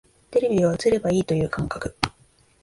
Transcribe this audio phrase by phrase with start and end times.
[0.31, 1.95] テレビは映ればいいという感覚